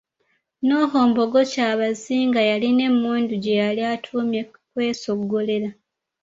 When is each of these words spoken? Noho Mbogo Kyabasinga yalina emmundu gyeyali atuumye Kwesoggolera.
Noho 0.67 0.97
Mbogo 1.09 1.39
Kyabasinga 1.51 2.39
yalina 2.49 2.81
emmundu 2.89 3.33
gyeyali 3.43 3.81
atuumye 3.93 4.41
Kwesoggolera. 4.71 5.69